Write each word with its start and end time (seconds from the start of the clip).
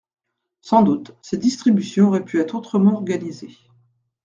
Sans 0.61 0.81
doute, 0.81 1.11
ces 1.21 1.37
distributions 1.37 2.07
auraient 2.07 2.25
pu 2.25 2.39
être 2.41 2.55
autrement 2.55 2.95
organisées. 2.95 3.55